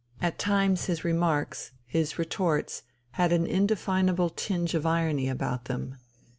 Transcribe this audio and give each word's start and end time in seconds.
At 0.19 0.39
times 0.39 0.85
his 0.85 1.03
remarks, 1.05 1.73
his 1.85 2.17
retorts, 2.17 2.81
had 3.11 3.31
an 3.31 3.45
indefinable 3.45 4.31
tinge 4.31 4.73
of 4.73 4.83
irony 4.83 5.29
about 5.29 5.65
them. 5.65 5.95